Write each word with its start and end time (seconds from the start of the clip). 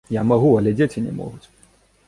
Я 0.15 0.21
магу, 0.29 0.49
але 0.61 0.73
дзеці 0.79 1.05
не 1.07 1.13
могуць! 1.21 1.47